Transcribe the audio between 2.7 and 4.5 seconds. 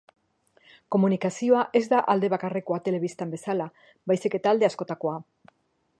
telebistan bezala, baizik